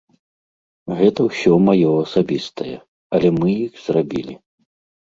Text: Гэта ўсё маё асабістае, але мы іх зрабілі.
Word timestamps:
Гэта 1.01 1.19
ўсё 1.29 1.53
маё 1.67 1.91
асабістае, 2.07 2.75
але 3.19 3.27
мы 3.41 3.49
іх 3.65 3.73
зрабілі. 3.87 4.33